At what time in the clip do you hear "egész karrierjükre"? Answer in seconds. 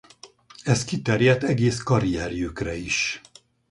1.43-2.75